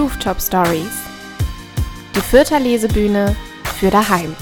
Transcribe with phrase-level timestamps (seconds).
[0.00, 1.06] Rooftop Stories.
[2.16, 3.36] Die Fürther Lesebühne
[3.76, 4.34] für daheim.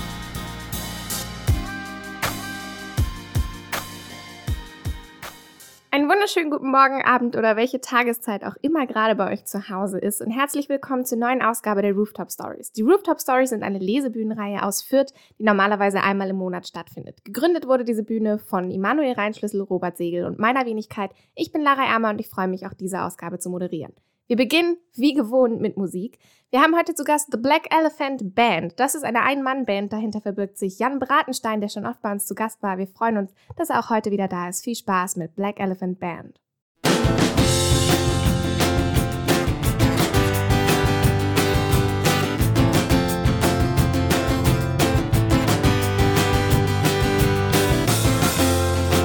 [5.90, 9.98] Einen wunderschönen guten Morgen, Abend oder welche Tageszeit auch immer gerade bei euch zu Hause
[9.98, 12.70] ist und herzlich willkommen zur neuen Ausgabe der Rooftop Stories.
[12.70, 17.24] Die Rooftop Stories sind eine Lesebühnenreihe aus Fürth, die normalerweise einmal im Monat stattfindet.
[17.24, 21.10] Gegründet wurde diese Bühne von Immanuel Reinschlüssel, Robert Segel und meiner Wenigkeit.
[21.34, 23.92] Ich bin Lara Ermer und ich freue mich auch diese Ausgabe zu moderieren.
[24.28, 26.18] Wir beginnen wie gewohnt mit Musik.
[26.50, 28.78] Wir haben heute zu Gast The Black Elephant Band.
[28.78, 29.90] Das ist eine Ein-Mann-Band.
[29.90, 32.76] Dahinter verbirgt sich Jan Bratenstein, der schon oft bei uns zu Gast war.
[32.76, 34.64] Wir freuen uns, dass er auch heute wieder da ist.
[34.64, 36.38] Viel Spaß mit Black Elephant Band.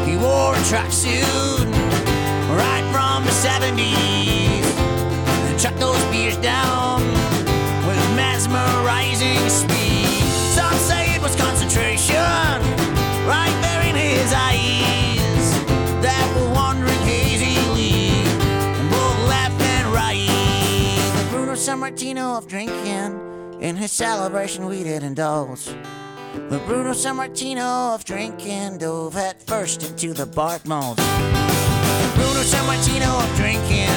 [0.05, 1.69] He wore a tracksuit
[2.57, 4.02] right from the 70s
[21.73, 25.65] The Bruno Sammartino of drinking in his celebration we did indulge.
[26.49, 30.97] The Bruno Sammartino of drinking dove head first into the bark mold.
[30.97, 33.89] Bruno Sammartino of drinking,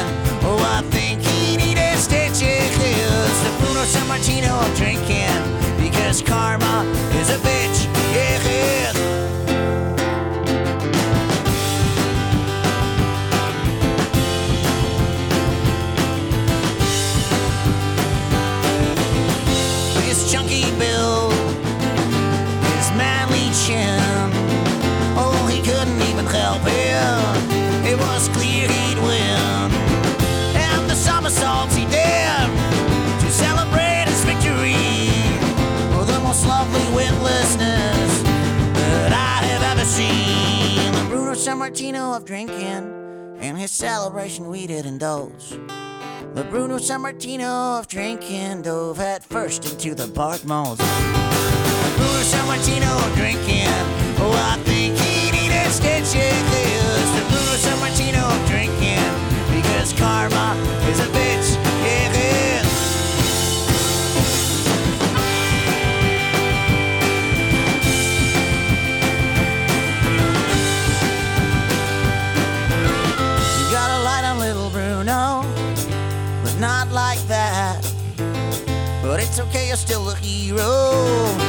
[0.49, 2.41] oh, I think he needed stitches.
[2.41, 5.37] The Bruno Sammartino of drinking,
[5.79, 6.83] because karma
[7.21, 7.85] is a bitch.
[8.15, 8.37] Yeah.
[26.47, 27.99] Even help it.
[27.99, 29.71] Was clear he'd win.
[30.55, 32.49] And the somersaults he did
[33.21, 34.77] to celebrate his victory
[35.97, 38.23] were the most lovely witlessness
[38.75, 40.93] that I have ever seen.
[40.93, 42.93] The Bruno Sammartino of drinking.
[43.41, 45.51] and his celebration, we did indulge.
[46.35, 50.79] The Bruno Sammartino of drinking dove head first into the bark moles.
[51.97, 53.69] Bruno Sammartino of drinking.
[54.19, 55.16] Oh, I think he
[55.81, 57.09] needed stitches.
[57.15, 58.99] The Bruno Sammartino drinking
[59.55, 60.57] because karma
[60.91, 61.57] is a bitch.
[61.85, 62.63] Yeah, yeah.
[73.59, 75.43] You got a light on little Bruno,
[76.43, 77.83] but not like that.
[79.03, 81.46] But it's okay, you're still a hero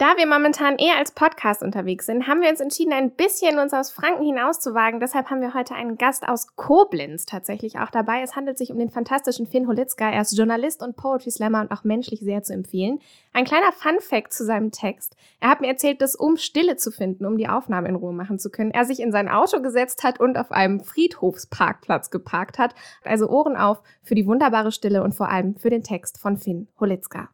[0.00, 3.74] Da wir momentan eher als Podcast unterwegs sind, haben wir uns entschieden, ein bisschen uns
[3.74, 4.98] aus Franken hinauszuwagen.
[4.98, 8.22] Deshalb haben wir heute einen Gast aus Koblenz tatsächlich auch dabei.
[8.22, 10.10] Es handelt sich um den fantastischen Finn Holitzka.
[10.10, 12.98] Er ist Journalist und Poetry Slammer und auch menschlich sehr zu empfehlen.
[13.34, 15.16] Ein kleiner Fun-Fact zu seinem Text.
[15.38, 18.38] Er hat mir erzählt, dass um Stille zu finden, um die Aufnahme in Ruhe machen
[18.38, 22.74] zu können, er sich in sein Auto gesetzt hat und auf einem Friedhofsparkplatz geparkt hat.
[23.04, 26.68] Also Ohren auf für die wunderbare Stille und vor allem für den Text von Finn
[26.80, 27.28] Holitzka.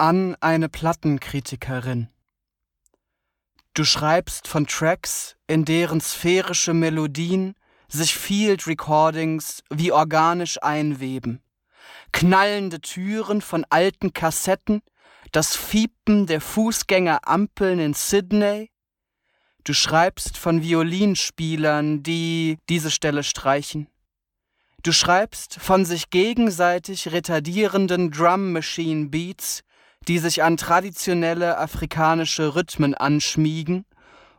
[0.00, 2.06] An eine Plattenkritikerin.
[3.74, 7.56] Du schreibst von Tracks, in deren sphärische Melodien
[7.88, 11.42] sich Field Recordings wie organisch einweben.
[12.12, 14.82] Knallende Türen von alten Kassetten,
[15.32, 18.70] das Fiepen der Fußgängerampeln in Sydney.
[19.64, 23.88] Du schreibst von Violinspielern, die diese Stelle streichen.
[24.84, 29.64] Du schreibst von sich gegenseitig retardierenden Drum Machine Beats,
[30.08, 33.84] die sich an traditionelle afrikanische Rhythmen anschmiegen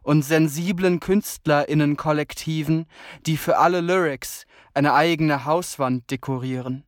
[0.02, 2.88] und sensiblen Künstlerinnenkollektiven,
[3.26, 6.84] die für alle Lyrics eine eigene Hauswand dekorieren.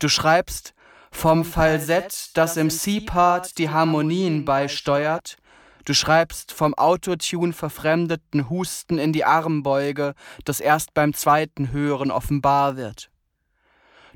[0.00, 0.74] Du schreibst
[1.12, 5.36] vom Falsett, das im C-Part die Harmonien beisteuert,
[5.84, 12.76] Du schreibst vom Autotune verfremdeten Husten in die Armbeuge, das erst beim zweiten Hören offenbar
[12.76, 13.11] wird.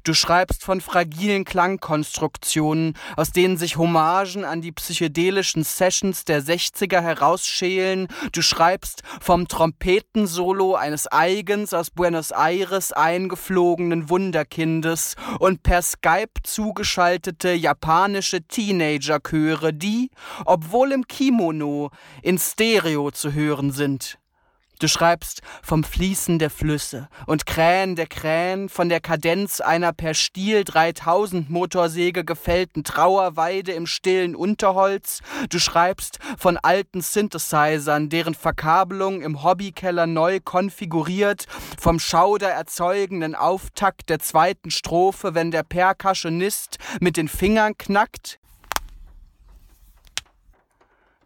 [0.07, 7.01] Du schreibst von fragilen Klangkonstruktionen, aus denen sich Hommagen an die psychedelischen Sessions der 60er
[7.01, 8.07] herausschälen.
[8.31, 17.55] Du schreibst vom Trompetensolo eines eigens aus Buenos Aires eingeflogenen Wunderkindes und per Skype zugeschaltete
[17.55, 20.13] japanische Teenagerchöre, die,
[20.45, 21.91] obwohl im Kimono,
[22.23, 24.21] in Stereo zu hören sind.
[24.79, 30.13] Du schreibst vom Fließen der Flüsse und Krähen der Krähen, von der Kadenz einer per
[30.13, 35.21] Stiel 3000 Motorsäge gefällten Trauerweide im stillen Unterholz.
[35.49, 41.47] Du schreibst von alten Synthesizern, deren Verkabelung im Hobbykeller neu konfiguriert,
[41.81, 48.39] vom Schauder erzeugenden Auftakt der zweiten Strophe, wenn der Percussionist mit den Fingern knackt.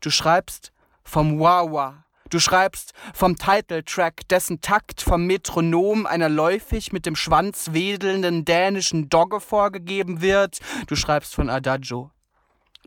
[0.00, 0.70] Du schreibst
[1.02, 7.72] vom Wawa Du schreibst vom Titeltrack, dessen Takt vom Metronom einer läufig mit dem Schwanz
[7.72, 10.60] wedelnden dänischen Dogge vorgegeben wird.
[10.86, 12.12] Du schreibst von Adagio.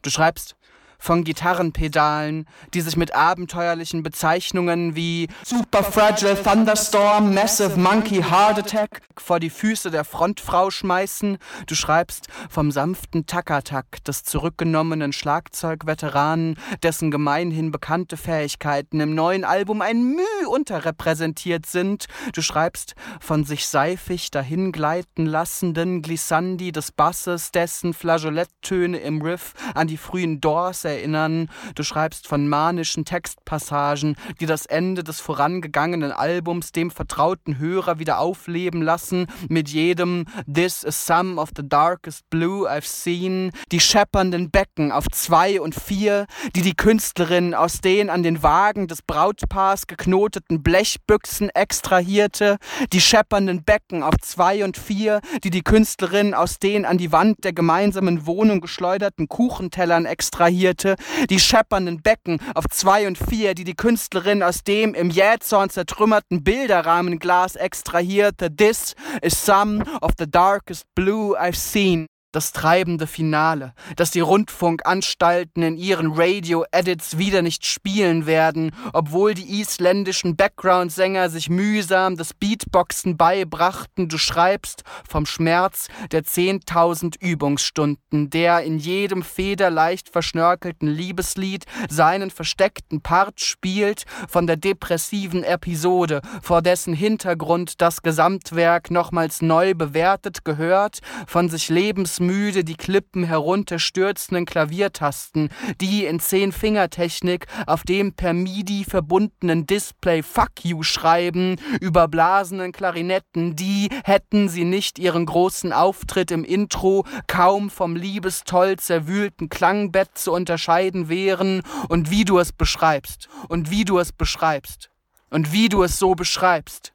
[0.01, 0.55] Du schreibst
[1.03, 9.01] von Gitarrenpedalen, die sich mit abenteuerlichen Bezeichnungen wie Super Fragile Thunderstorm, Massive Monkey Heart Attack
[9.17, 11.39] vor die Füße der Frontfrau schmeißen.
[11.67, 19.81] Du schreibst vom sanften Takatak des zurückgenommenen Schlagzeugveteranen, dessen gemeinhin bekannte Fähigkeiten im neuen Album
[19.81, 22.05] ein Müh unterrepräsentiert sind.
[22.33, 29.87] Du schreibst von sich seifig dahingleiten lassenden Glissandi des Basses, dessen Flageoletttöne im Riff an
[29.87, 31.49] die frühen Doors erinnern.
[31.75, 38.19] Du schreibst von manischen Textpassagen, die das Ende des vorangegangenen Albums dem vertrauten Hörer wieder
[38.19, 44.51] aufleben lassen, mit jedem This is some of the darkest blue I've seen, die scheppernden
[44.51, 46.25] Becken auf zwei und vier,
[46.55, 52.57] die die Künstlerin aus den an den Wagen des Brautpaars geknoteten Blechbüchsen extrahierte,
[52.91, 57.43] die scheppernden Becken auf zwei und vier, die die Künstlerin aus den an die Wand
[57.43, 60.95] der gemeinsamen Wohnung geschleuderten Kuchentellern extrahierte, Seite
[61.29, 66.43] die scheppernden Becken auf zwei und vier, die die Künstlerin aus dem im Jähzorn zertrümmerten
[66.43, 68.55] Bilderrahmenglas extrahierte.
[68.55, 75.63] This is some of the darkest blue I've seen das treibende Finale, das die Rundfunkanstalten
[75.63, 83.15] in ihren Radio-Edits wieder nicht spielen werden, obwohl die isländischen Background-Sänger sich mühsam das Beatboxen
[83.17, 84.09] beibrachten.
[84.09, 93.01] Du schreibst vom Schmerz der 10.000 Übungsstunden, der in jedem federleicht verschnörkelten Liebeslied seinen versteckten
[93.01, 100.99] Part spielt, von der depressiven Episode, vor dessen Hintergrund das Gesamtwerk nochmals neu bewertet gehört,
[101.27, 105.49] von sich lebens müde die Klippen herunterstürzenden Klaviertasten,
[105.79, 113.89] die in Zehn-Finger-Technik auf dem per MIDI verbundenen Display Fuck You schreiben, überblasenen Klarinetten, die,
[114.03, 121.09] hätten sie nicht ihren großen Auftritt im Intro kaum vom liebestoll zerwühlten Klangbett zu unterscheiden
[121.09, 124.89] wären, und wie du es beschreibst, und wie du es beschreibst,
[125.29, 126.93] und wie du es so beschreibst,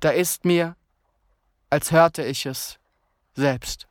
[0.00, 0.74] da ist mir,
[1.70, 2.78] als hörte ich es
[3.34, 3.86] selbst.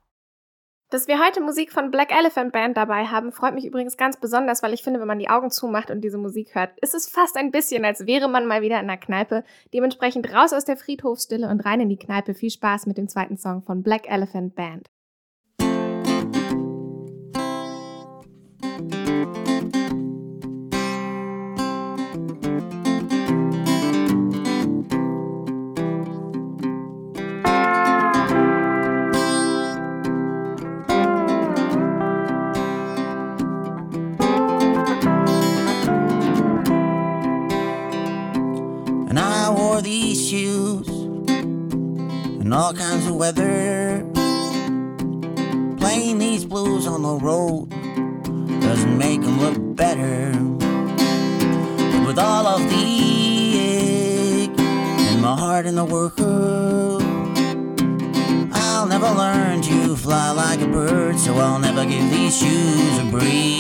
[0.92, 4.62] Dass wir heute Musik von Black Elephant Band dabei haben, freut mich übrigens ganz besonders,
[4.62, 7.38] weil ich finde, wenn man die Augen zumacht und diese Musik hört, ist es fast
[7.38, 9.46] ein bisschen, als wäre man mal wieder in einer Kneipe.
[9.74, 12.34] Dementsprechend raus aus der Friedhofsstille und rein in die Kneipe.
[12.34, 14.90] Viel Spaß mit dem zweiten Song von Black Elephant Band.
[42.42, 44.06] In all kinds of weather.
[45.78, 47.70] Playing these blues on the road
[48.62, 50.34] doesn't make them look better.
[51.94, 57.00] But with all of the ache and my heart in the worker,
[58.54, 63.06] I'll never learn to fly like a bird, so I'll never give these shoes a
[63.06, 63.52] breathe.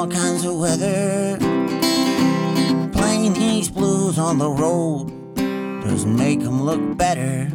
[0.00, 1.36] All kinds of weather.
[2.92, 5.08] Playing these blues on the road
[5.84, 7.50] doesn't make them look better.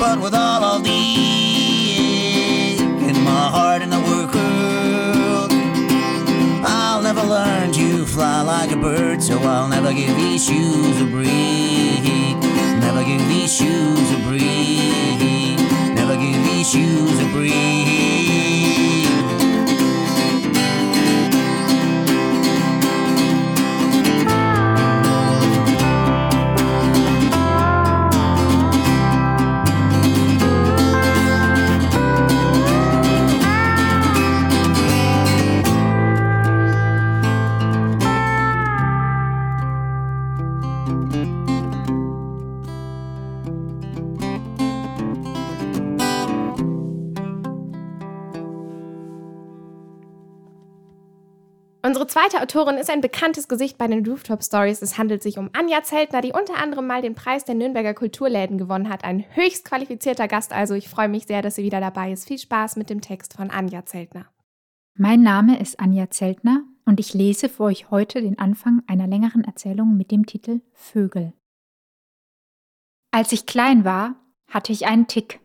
[0.00, 5.52] But with all of the ache in my heart and the work world,
[6.64, 11.06] I'll never learn to fly like a bird, so I'll never give these shoes a
[11.06, 12.36] break.
[12.80, 15.35] Never give these shoes a breathe
[16.66, 18.25] shoes and breathe.
[52.16, 54.80] Zweite Autorin ist ein bekanntes Gesicht bei den Rooftop Stories.
[54.80, 58.56] Es handelt sich um Anja Zeltner, die unter anderem mal den Preis der Nürnberger Kulturläden
[58.56, 59.04] gewonnen hat.
[59.04, 60.72] Ein höchst qualifizierter Gast also.
[60.72, 62.26] Ich freue mich sehr, dass sie wieder dabei ist.
[62.26, 64.24] Viel Spaß mit dem Text von Anja Zeltner.
[64.94, 69.44] Mein Name ist Anja Zeltner und ich lese für euch heute den Anfang einer längeren
[69.44, 71.34] Erzählung mit dem Titel Vögel.
[73.10, 74.14] Als ich klein war,
[74.48, 75.40] hatte ich einen Tick.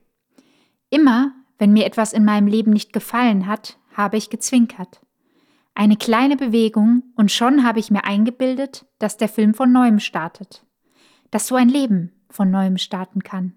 [0.89, 5.01] Immer, wenn mir etwas in meinem Leben nicht gefallen hat, habe ich gezwinkert.
[5.73, 10.65] Eine kleine Bewegung und schon habe ich mir eingebildet, dass der Film von neuem startet.
[11.31, 13.55] Dass so ein Leben von neuem starten kann.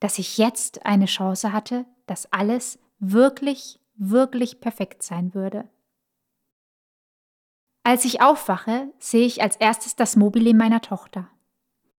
[0.00, 5.68] Dass ich jetzt eine Chance hatte, dass alles wirklich, wirklich perfekt sein würde.
[7.82, 11.28] Als ich aufwache, sehe ich als erstes das Mobile meiner Tochter.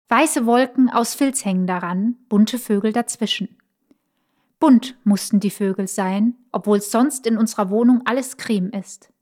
[0.09, 3.59] Weiße Wolken aus Filz hängen daran, bunte Vögel dazwischen.
[4.59, 9.13] Bunt mussten die Vögel sein, obwohl sonst in unserer Wohnung alles creme ist.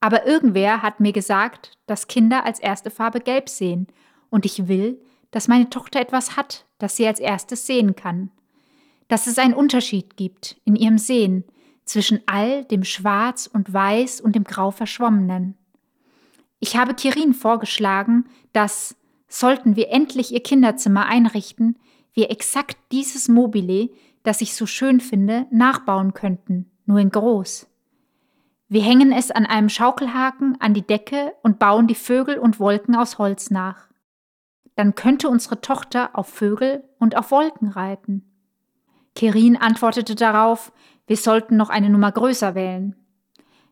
[0.00, 3.88] Aber irgendwer hat mir gesagt, dass Kinder als erste Farbe gelb sehen
[4.30, 5.00] und ich will,
[5.30, 8.30] dass meine Tochter etwas hat, das sie als erstes sehen kann.
[9.08, 11.44] Dass es einen Unterschied gibt in ihrem Sehen
[11.84, 15.56] zwischen all dem Schwarz und Weiß und dem Grau verschwommenen.
[16.60, 18.96] Ich habe Kirin vorgeschlagen, dass,
[19.28, 21.78] sollten wir endlich ihr Kinderzimmer einrichten,
[22.12, 23.90] wir exakt dieses Mobile,
[24.22, 27.68] das ich so schön finde, nachbauen könnten, nur in groß.
[28.70, 32.94] Wir hängen es an einem Schaukelhaken an die Decke und bauen die Vögel und Wolken
[32.94, 33.88] aus Holz nach.
[34.76, 38.30] Dann könnte unsere Tochter auf Vögel und auf Wolken reiten.
[39.14, 40.72] Kerin antwortete darauf,
[41.06, 42.94] wir sollten noch eine Nummer größer wählen.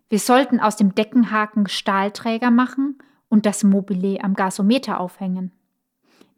[0.08, 2.98] Wir sollten aus dem Deckenhaken Stahlträger machen
[3.28, 5.52] und das Mobile am Gasometer aufhängen.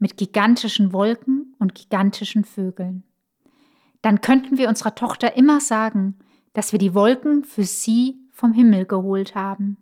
[0.00, 3.04] Mit gigantischen Wolken und gigantischen Vögeln.
[4.02, 6.18] Dann könnten wir unserer Tochter immer sagen,
[6.54, 9.76] dass wir die Wolken für sie vom Himmel geholt haben.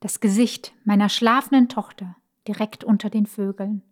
[0.00, 2.16] Das Gesicht meiner schlafenden Tochter
[2.48, 3.82] direkt unter den Vögeln.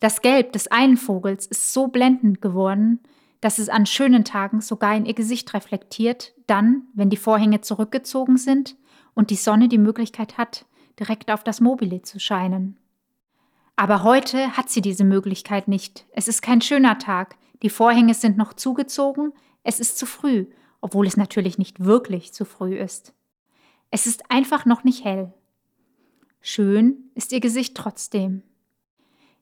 [0.00, 2.98] Das Gelb des einen Vogels ist so blendend geworden,
[3.40, 8.38] dass es an schönen Tagen sogar in ihr Gesicht reflektiert, dann, wenn die Vorhänge zurückgezogen
[8.38, 8.76] sind
[9.14, 10.66] und die Sonne die Möglichkeit hat,
[10.98, 12.76] direkt auf das Mobile zu scheinen.
[13.76, 16.06] Aber heute hat sie diese Möglichkeit nicht.
[16.10, 20.46] Es ist kein schöner Tag, die Vorhänge sind noch zugezogen, es ist zu früh
[20.86, 23.12] obwohl es natürlich nicht wirklich zu früh ist.
[23.90, 25.34] Es ist einfach noch nicht hell.
[26.40, 28.44] Schön ist ihr Gesicht trotzdem.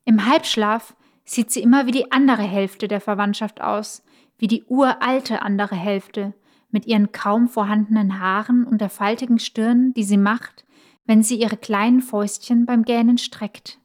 [0.05, 4.01] Im Halbschlaf sieht sie immer wie die andere Hälfte der Verwandtschaft aus,
[4.39, 6.33] wie die uralte andere Hälfte,
[6.71, 10.65] mit ihren kaum vorhandenen Haaren und der faltigen Stirn, die sie macht,
[11.05, 13.79] wenn sie ihre kleinen Fäustchen beim Gähnen streckt.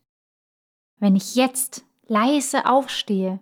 [0.99, 3.39] Wenn ich jetzt leise aufstehe,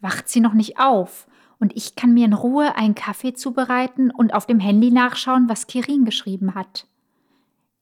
[0.00, 1.28] wacht sie noch nicht auf
[1.60, 5.66] und ich kann mir in Ruhe einen Kaffee zubereiten und auf dem Handy nachschauen, was
[5.66, 6.86] Kirin geschrieben hat.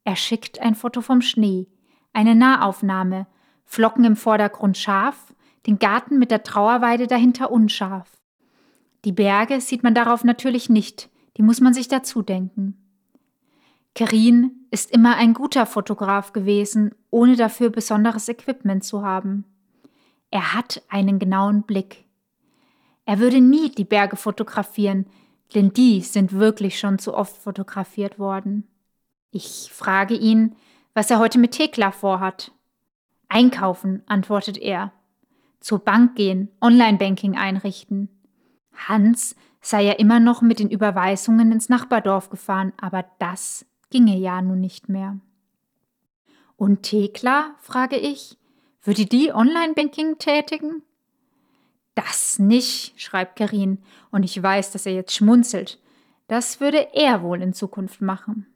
[0.04, 1.68] Er schickt ein Foto vom Schnee,
[2.12, 3.26] eine Nahaufnahme,
[3.64, 5.34] Flocken im Vordergrund scharf,
[5.66, 8.10] den Garten mit der Trauerweide dahinter unscharf.
[9.04, 12.76] Die Berge sieht man darauf natürlich nicht, die muss man sich dazu denken.
[13.94, 19.44] Kerin ist immer ein guter Fotograf gewesen, ohne dafür besonderes Equipment zu haben.
[20.30, 22.07] Er hat einen genauen Blick.
[23.08, 25.06] Er würde nie die Berge fotografieren,
[25.54, 28.68] denn die sind wirklich schon zu oft fotografiert worden.
[29.30, 30.54] Ich frage ihn,
[30.92, 32.52] was er heute mit Thekla vorhat.
[33.30, 34.92] Einkaufen, antwortet er.
[35.58, 38.10] Zur Bank gehen, Online-Banking einrichten.
[38.74, 44.42] Hans sei ja immer noch mit den Überweisungen ins Nachbardorf gefahren, aber das ginge ja
[44.42, 45.18] nun nicht mehr.
[46.56, 48.36] Und Thekla, frage ich,
[48.82, 50.82] würde die Online-Banking tätigen?
[51.98, 53.78] Das nicht, schreibt Karin,
[54.12, 55.80] und ich weiß, dass er jetzt schmunzelt.
[56.28, 58.46] Das würde er wohl in Zukunft machen.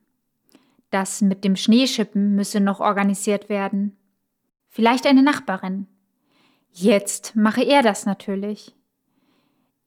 [0.90, 3.96] Das mit dem Schneeschippen müsse noch organisiert werden.
[4.68, 5.88] Vielleicht eine Nachbarin.
[6.70, 8.76] Jetzt mache er das natürlich.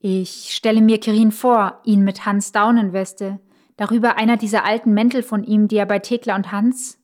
[0.00, 3.40] Ich stelle mir Kirin vor, ihn mit Hans Daunenweste,
[3.78, 6.98] darüber einer dieser alten Mäntel von ihm, die er bei Thekla und Hans,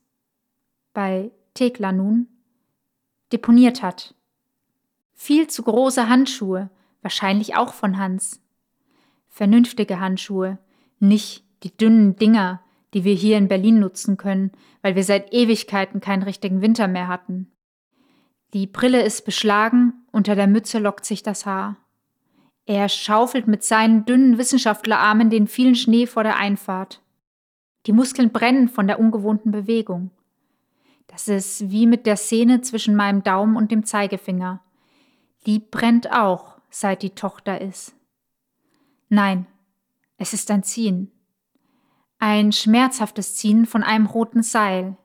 [0.93, 2.27] bei Thekla nun,
[3.31, 4.13] deponiert hat
[5.13, 6.69] Viel zu große Handschuhe,
[7.01, 8.41] wahrscheinlich auch von Hans.
[9.29, 10.59] Vernünftige Handschuhe,
[10.99, 12.61] nicht die dünnen Dinger,
[12.93, 14.51] die wir hier in Berlin nutzen können,
[14.81, 17.51] weil wir seit Ewigkeiten keinen richtigen Winter mehr hatten.
[18.53, 21.77] Die Brille ist beschlagen, unter der Mütze lockt sich das Haar.
[22.65, 27.01] Er schaufelt mit seinen dünnen Wissenschaftlerarmen den vielen Schnee vor der Einfahrt.
[27.87, 30.11] Die Muskeln brennen von der ungewohnten Bewegung.
[31.07, 34.62] Das ist wie mit der Szene zwischen meinem Daumen und dem Zeigefinger.
[35.45, 37.95] Die brennt auch, seit die Tochter ist.
[39.09, 39.45] Nein,
[40.17, 41.11] es ist ein Ziehen.
[42.19, 44.97] Ein schmerzhaftes Ziehen von einem roten Seil.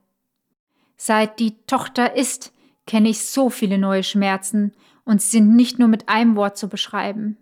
[0.97, 2.53] Seit die Tochter ist,
[2.87, 4.73] kenne ich so viele neue Schmerzen
[5.05, 7.37] und sie sind nicht nur mit einem Wort zu beschreiben.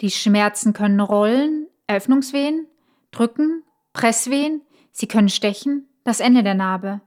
[0.00, 2.66] Die Schmerzen können rollen, Öffnungswehen,
[3.10, 7.00] drücken, Presswehen, sie können stechen, das Ende der Narbe.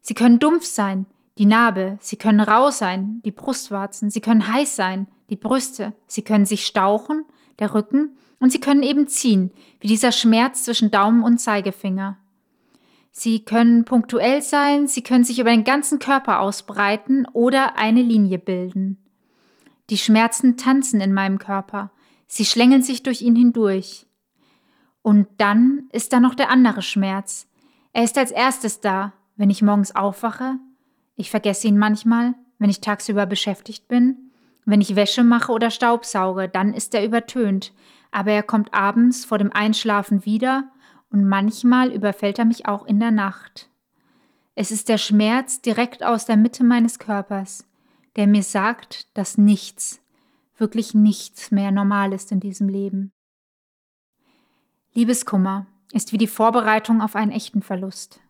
[0.00, 1.06] Sie können dumpf sein,
[1.38, 6.22] die Narbe, sie können rau sein, die Brustwarzen, sie können heiß sein, die Brüste, sie
[6.22, 7.24] können sich stauchen,
[7.58, 12.18] der Rücken, und sie können eben ziehen, wie dieser Schmerz zwischen Daumen und Zeigefinger.
[13.10, 18.38] Sie können punktuell sein, sie können sich über den ganzen Körper ausbreiten oder eine Linie
[18.38, 18.98] bilden.
[19.88, 21.90] Die Schmerzen tanzen in meinem Körper,
[22.26, 24.06] sie schlängeln sich durch ihn hindurch.
[25.00, 27.46] Und dann ist da noch der andere Schmerz.
[27.92, 30.58] Er ist als erstes da, wenn ich morgens aufwache.
[31.16, 34.30] Ich vergesse ihn manchmal, wenn ich tagsüber beschäftigt bin.
[34.64, 37.72] Wenn ich Wäsche mache oder Staubsauge, dann ist er übertönt,
[38.10, 40.70] aber er kommt abends vor dem Einschlafen wieder
[41.10, 43.68] und manchmal überfällt er mich auch in der Nacht.
[44.54, 47.66] Es ist der Schmerz direkt aus der Mitte meines Körpers,
[48.16, 50.00] der mir sagt, dass nichts,
[50.56, 53.10] wirklich nichts mehr normal ist in diesem Leben.
[54.94, 58.20] Liebeskummer ist wie die Vorbereitung auf einen echten Verlust.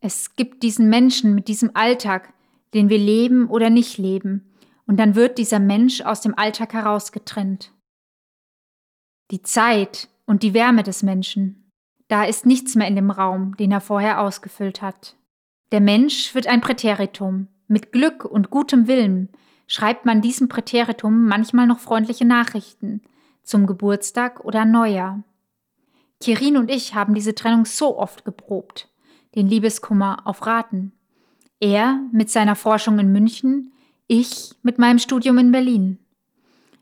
[0.00, 2.32] Es gibt diesen Menschen mit diesem Alltag,
[2.74, 4.54] den wir leben oder nicht leben,
[4.86, 7.72] und dann wird dieser Mensch aus dem Alltag herausgetrennt.
[9.30, 11.70] Die Zeit und die Wärme des Menschen,
[12.08, 15.16] da ist nichts mehr in dem Raum, den er vorher ausgefüllt hat.
[15.70, 17.46] Der Mensch wird ein Präteritum.
[17.68, 19.28] Mit Glück und gutem Willen
[19.68, 23.02] schreibt man diesem Präteritum manchmal noch freundliche Nachrichten
[23.44, 25.22] zum Geburtstag oder Neujahr.
[26.20, 28.89] Kirin und ich haben diese Trennung so oft geprobt,
[29.34, 30.92] den Liebeskummer auf Raten.
[31.60, 33.72] Er mit seiner Forschung in München,
[34.06, 35.98] ich mit meinem Studium in Berlin.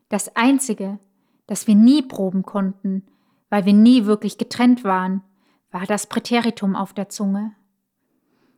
[0.09, 0.99] Das Einzige,
[1.47, 3.05] das wir nie proben konnten,
[3.51, 5.23] weil wir nie wirklich getrennt waren,
[5.71, 7.53] war das Präteritum auf der Zunge.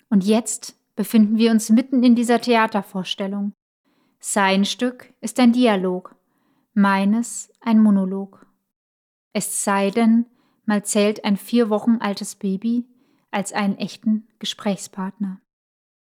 [0.09, 3.53] Und jetzt befinden wir uns mitten in dieser Theatervorstellung.
[4.20, 6.14] Sein Stück ist ein Dialog,
[6.74, 8.46] meines ein Monolog.
[9.33, 10.26] Es sei denn,
[10.66, 12.85] mal zählt ein vier Wochen altes Baby
[13.30, 15.40] als einen echten Gesprächspartner.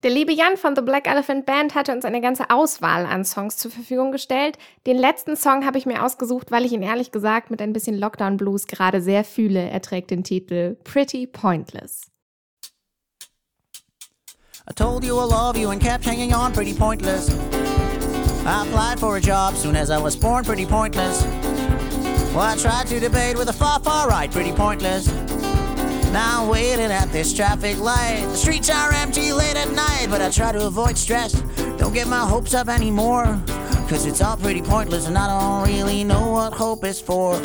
[0.01, 3.57] Der liebe Jan von The Black Elephant Band hatte uns eine ganze Auswahl an Songs
[3.57, 4.57] zur Verfügung gestellt.
[4.87, 7.97] Den letzten Song habe ich mir ausgesucht, weil ich ihn ehrlich gesagt mit ein bisschen
[7.97, 9.69] Lockdown Blues gerade sehr fühle.
[9.69, 12.09] Er trägt den Titel Pretty Pointless.
[14.69, 17.29] I told you I love you and kept hanging on pretty pointless.
[18.45, 21.25] I applied for a job soon as I was born, pretty pointless.
[22.33, 25.09] Well, I tried to debate with a far, far right, pretty pointless.
[26.11, 28.25] Now I'm waiting at this traffic light.
[28.29, 31.33] The streets are empty late at night, but I try to avoid stress.
[31.77, 33.25] Don't get my hopes up anymore,
[33.87, 37.39] cause it's all pretty pointless and I don't really know what hope is for.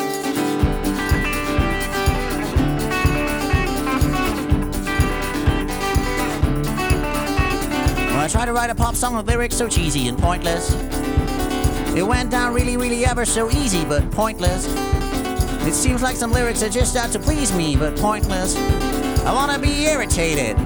[8.24, 10.72] I tried to write a pop song with lyrics so cheesy and pointless.
[11.94, 14.66] It went down really, really ever so easy, but pointless.
[15.66, 18.55] It seems like some lyrics are just out to please me, but pointless.
[19.24, 20.59] I wanna be irritated,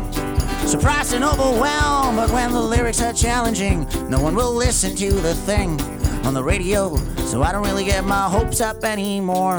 [0.67, 5.35] surprised and overwhelmed, but when the lyrics are challenging, no one will listen to the
[5.35, 5.81] thing
[6.27, 9.59] on the radio, so I don't really get my hopes up anymore.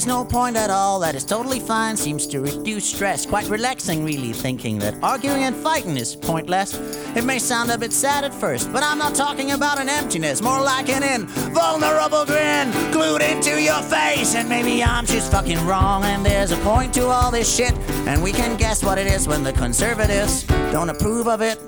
[0.00, 1.94] There's no point at all, that is totally fine.
[1.94, 3.26] Seems to reduce stress.
[3.26, 6.72] Quite relaxing, really, thinking that arguing and fighting is pointless.
[7.14, 10.40] It may sound a bit sad at first, but I'm not talking about an emptiness,
[10.40, 14.34] more like an invulnerable grin glued into your face.
[14.34, 17.74] And maybe I'm just fucking wrong, and there's a point to all this shit.
[18.08, 21.58] And we can guess what it is when the conservatives don't approve of it.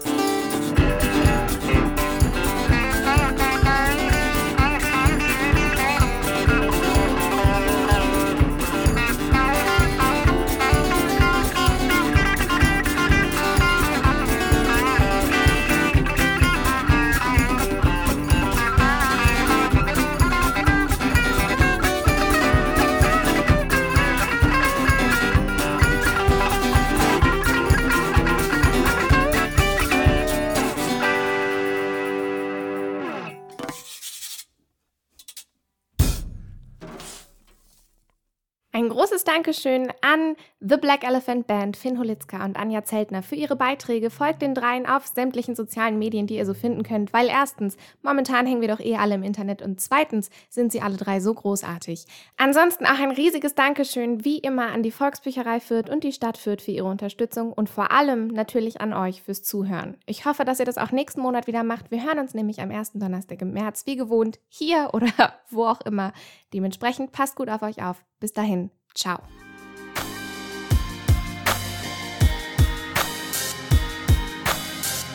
[39.34, 44.10] Dankeschön an The Black Elephant Band, Finn Holitzka und Anja Zeltner für ihre Beiträge.
[44.10, 48.44] Folgt den dreien auf sämtlichen sozialen Medien, die ihr so finden könnt, weil erstens, momentan
[48.44, 52.04] hängen wir doch eh alle im Internet und zweitens sind sie alle drei so großartig.
[52.36, 56.60] Ansonsten auch ein riesiges Dankeschön wie immer an die Volksbücherei Fürth und die Stadt Fürth
[56.60, 59.96] für ihre Unterstützung und vor allem natürlich an euch fürs Zuhören.
[60.04, 61.90] Ich hoffe, dass ihr das auch nächsten Monat wieder macht.
[61.90, 65.10] Wir hören uns nämlich am ersten Donnerstag im März, wie gewohnt, hier oder
[65.48, 66.12] wo auch immer.
[66.52, 68.04] Dementsprechend passt gut auf euch auf.
[68.20, 69.18] Bis dahin, ciao.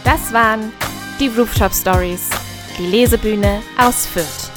[0.04, 0.72] Das waren
[1.20, 2.30] die Rooftop Stories,
[2.78, 4.57] die Lesebühne aus Fürth.